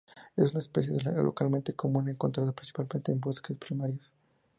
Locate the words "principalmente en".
2.53-3.19